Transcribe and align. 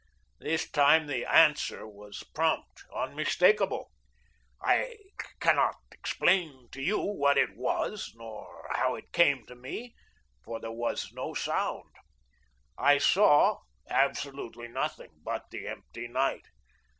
This 0.39 0.67
time 0.67 1.05
the 1.05 1.27
Answer 1.31 1.85
was 1.87 2.23
prompt, 2.33 2.85
unmistakable. 2.91 3.91
I 4.59 4.95
cannot 5.39 5.75
explain 5.91 6.69
to 6.71 6.81
you 6.81 6.97
what 6.99 7.37
it 7.37 7.55
was, 7.55 8.11
nor 8.15 8.67
how 8.73 8.95
it 8.95 9.13
came 9.13 9.45
to 9.45 9.53
me, 9.53 9.93
for 10.43 10.59
there 10.59 10.71
was 10.71 11.13
no 11.13 11.35
sound. 11.35 11.93
I 12.79 12.97
saw 12.97 13.59
absolutely 13.91 14.67
nothing 14.69 15.11
but 15.23 15.51
the 15.51 15.67
empty 15.67 16.07
night. 16.07 16.47